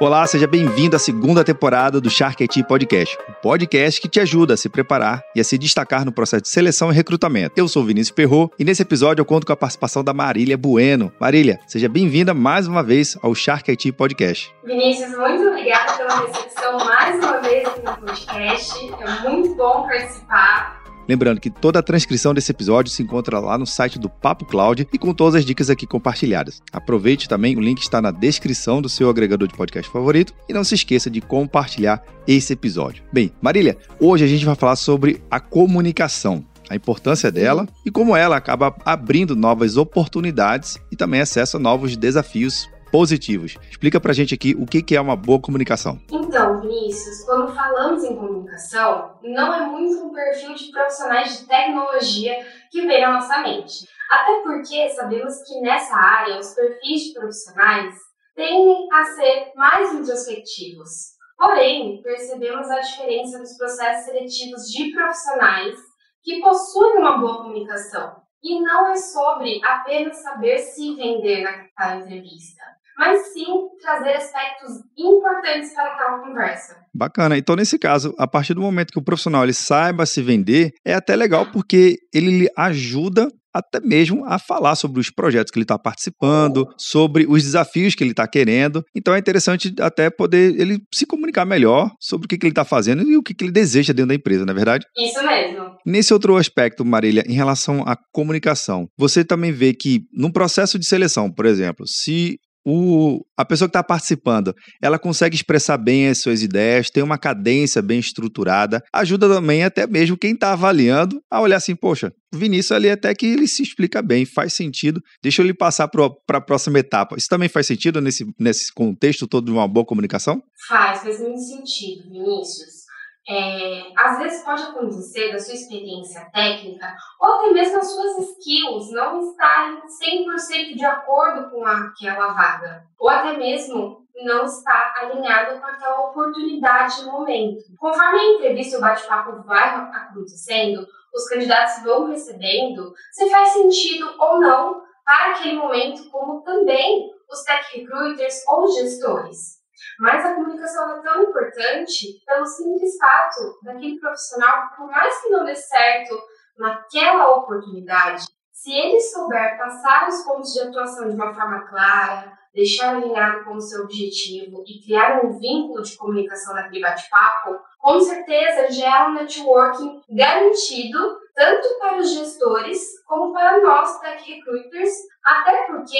[0.00, 4.18] Olá, seja bem-vindo à segunda temporada do Shark IT Podcast, o um podcast que te
[4.18, 7.54] ajuda a se preparar e a se destacar no processo de seleção e recrutamento.
[7.56, 11.12] Eu sou Vinícius Perro e nesse episódio eu conto com a participação da Marília Bueno.
[11.20, 14.52] Marília, seja bem-vinda mais uma vez ao Shark IT Podcast.
[14.64, 18.92] Vinícius, muito obrigada pela recepção mais uma vez aqui no podcast.
[19.00, 20.73] É muito bom participar.
[21.08, 24.88] Lembrando que toda a transcrição desse episódio se encontra lá no site do Papo Cloud
[24.92, 26.62] e com todas as dicas aqui compartilhadas.
[26.72, 30.64] Aproveite também, o link está na descrição do seu agregador de podcast favorito e não
[30.64, 33.04] se esqueça de compartilhar esse episódio.
[33.12, 38.16] Bem, Marília, hoje a gente vai falar sobre a comunicação a importância dela e como
[38.16, 43.56] ela acaba abrindo novas oportunidades e também acesso a novos desafios positivos.
[43.68, 46.00] Explica pra gente aqui o que é uma boa comunicação.
[46.12, 52.46] Então, Vinícius, quando falamos em comunicação, não é muito um perfil de profissionais de tecnologia
[52.70, 53.88] que vem na nossa mente.
[54.08, 57.96] Até porque sabemos que nessa área os perfis de profissionais
[58.36, 61.14] tendem a ser mais introspectivos.
[61.36, 65.74] Porém, percebemos a diferença nos processos seletivos de profissionais
[66.22, 68.22] que possuem uma boa comunicação.
[68.40, 71.42] E não é sobre apenas saber se vender
[71.76, 72.63] na entrevista
[72.98, 73.46] mas sim
[73.80, 76.76] trazer aspectos importantes para aquela conversa.
[76.94, 77.36] Bacana.
[77.36, 80.94] Então, nesse caso, a partir do momento que o profissional ele saiba se vender, é
[80.94, 85.64] até legal porque ele lhe ajuda até mesmo a falar sobre os projetos que ele
[85.64, 88.84] está participando, sobre os desafios que ele está querendo.
[88.94, 92.64] Então é interessante até poder ele se comunicar melhor sobre o que, que ele está
[92.64, 94.84] fazendo e o que, que ele deseja dentro da empresa, não é verdade?
[94.98, 95.76] Isso mesmo.
[95.86, 100.86] Nesse outro aspecto, Marília, em relação à comunicação, você também vê que num processo de
[100.86, 106.18] seleção, por exemplo, se o, a pessoa que está participando, ela consegue expressar bem as
[106.18, 111.40] suas ideias, tem uma cadência bem estruturada, ajuda também até mesmo quem está avaliando a
[111.40, 115.42] olhar assim, poxa, o Vinícius ali até que ele se explica bem, faz sentido, deixa
[115.42, 117.16] eu lhe passar para a próxima etapa.
[117.16, 120.42] Isso também faz sentido nesse, nesse contexto todo de uma boa comunicação?
[120.68, 122.83] Faz, faz muito sentido, Vinícius.
[123.26, 128.92] É, às vezes pode acontecer da sua experiência técnica ou até mesmo as suas skills
[128.92, 135.66] não estarem 100% de acordo com aquela vaga, ou até mesmo não estar alinhado com
[135.66, 137.64] aquela oportunidade no momento.
[137.78, 144.14] Conforme a entrevista e o bate-papo vai acontecendo, os candidatos vão percebendo se faz sentido
[144.18, 149.63] ou não para aquele momento, como também os tech recruiters ou gestores.
[149.98, 155.44] Mas a comunicação é tão importante pelo simples fato daquele profissional, por mais que não
[155.44, 156.16] dê certo
[156.58, 162.96] naquela oportunidade, se ele souber passar os pontos de atuação de uma forma clara, deixar
[162.96, 168.72] alinhado com o seu objetivo e criar um vínculo de comunicação naquele bate-papo, com certeza
[168.72, 174.92] já é um networking garantido tanto para os gestores como para nós tech recruiters,
[175.24, 175.98] até porque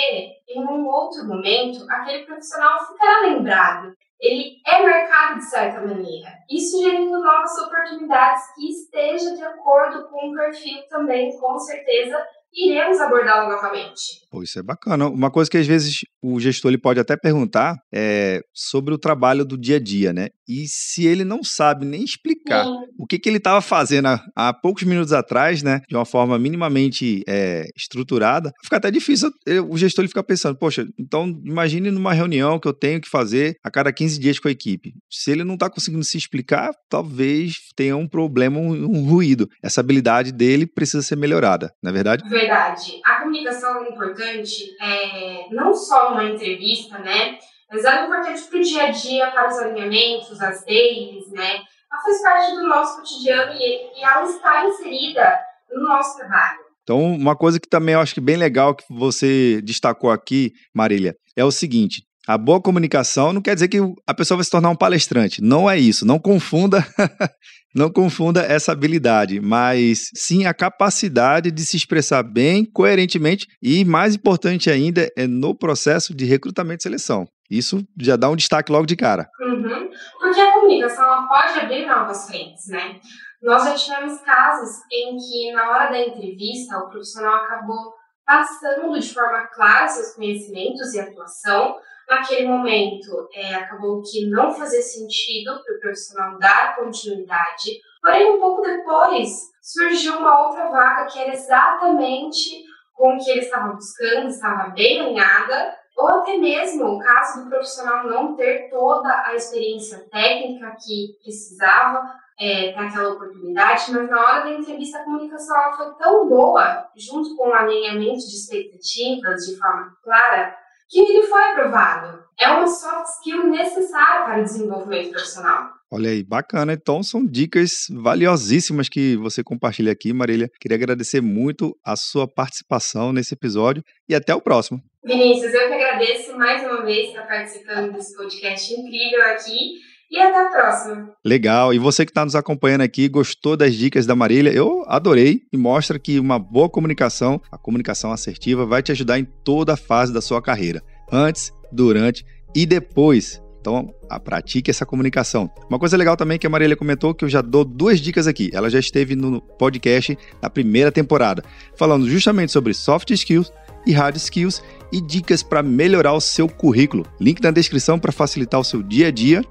[0.49, 3.95] em um outro momento aquele profissional ficará lembrado.
[4.21, 10.31] Ele é marcado de certa maneira, isso gerando novas oportunidades que esteja de acordo com
[10.31, 12.25] o perfil também, com certeza,
[12.55, 14.25] iremos abordá-lo novamente.
[14.31, 15.09] Pô, isso é bacana.
[15.09, 19.45] Uma coisa que às vezes o gestor ele pode até perguntar é sobre o trabalho
[19.45, 20.29] do dia a dia, né?
[20.49, 22.67] E se ele não sabe nem explicar
[22.99, 25.81] o que, que ele estava fazendo há, há, poucos minutos atrás, né?
[25.89, 29.31] De uma forma minimamente é, estruturada, fica até difícil.
[29.69, 33.57] O gestor ele fica pensando, poxa, então imagine numa reunião que eu tenho que fazer
[33.65, 34.93] a cada 15 dias com a equipe.
[35.11, 39.49] Se ele não está conseguindo se explicar, talvez tenha um problema, um, um ruído.
[39.63, 42.29] Essa habilidade dele precisa ser melhorada, não é verdade?
[42.29, 43.01] Verdade verdade.
[43.05, 47.39] A comunicação é importante, é, não só numa entrevista, né?
[47.75, 51.57] Mas ela é importante para o dia a dia, para os alinhamentos, as dailies, né?
[51.57, 55.41] Ela faz parte do nosso cotidiano e, e ela está inserida
[55.73, 56.61] no nosso trabalho.
[56.85, 61.17] Então, uma coisa que também eu acho que bem legal que você destacou aqui, Marília,
[61.35, 64.71] é o seguinte: a boa comunicação não quer dizer que a pessoa vai se tornar
[64.71, 65.43] um palestrante.
[65.43, 66.07] Não é isso.
[66.07, 66.87] Não confunda
[67.75, 74.15] Não confunda essa habilidade, mas sim a capacidade de se expressar bem, coerentemente e, mais
[74.15, 77.27] importante ainda, é no processo de recrutamento e seleção.
[77.51, 79.29] Isso já dá um destaque logo de cara.
[79.41, 79.91] Uhum.
[80.21, 83.01] Porque a comunicação ela pode abrir novas frentes, né?
[83.43, 87.93] Nós já tivemos casos em que, na hora da entrevista, o profissional acabou
[88.27, 91.79] passando de forma clara seus conhecimentos e atuação,
[92.09, 98.41] naquele momento é, acabou que não fazia sentido para o profissional dar continuidade, porém um
[98.41, 104.29] pouco depois surgiu uma outra vaga que era exatamente com o que ele estava buscando,
[104.29, 110.07] estava bem alinhada, ou até mesmo o caso do profissional não ter toda a experiência
[110.11, 115.77] técnica que precisava é, para aquela oportunidade, mas na hora da entrevista a comunicação ela
[115.77, 120.57] foi tão boa, junto com o alinhamento de expectativas de forma clara,
[120.89, 122.25] que ele foi aprovado.
[122.39, 125.71] É uma soft skill necessária para o desenvolvimento profissional.
[125.91, 126.73] Olha aí, bacana.
[126.73, 130.51] Então são dicas valiosíssimas que você compartilha aqui, Marília.
[130.61, 134.83] Queria agradecer muito a sua participação nesse episódio e até o próximo.
[135.05, 139.75] Vinícius, eu que agradeço mais uma vez estar participando desse podcast incrível aqui.
[140.11, 141.11] E até a próxima.
[141.25, 141.73] Legal.
[141.75, 144.53] E você que está nos acompanhando aqui, gostou das dicas da Marília?
[144.53, 149.25] Eu adorei e mostra que uma boa comunicação, a comunicação assertiva, vai te ajudar em
[149.25, 150.83] toda a fase da sua carreira.
[151.11, 152.25] Antes, durante
[152.55, 153.43] e depois.
[153.61, 155.51] Então, a, pratique essa comunicação.
[155.71, 158.51] Uma coisa legal também que a Marília comentou, que eu já dou duas dicas aqui.
[158.53, 161.43] Ela já esteve no podcast na primeira temporada,
[161.75, 163.51] falando justamente sobre soft skills
[163.87, 164.63] e hard skills
[164.93, 167.07] e dicas para melhorar o seu currículo.
[167.19, 169.43] Link na descrição para facilitar o seu dia a dia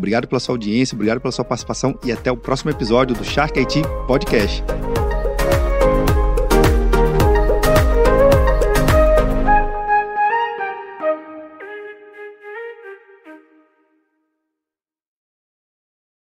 [0.00, 3.60] Obrigado pela sua audiência, obrigado pela sua participação e até o próximo episódio do Shark
[3.60, 4.64] IT Podcast.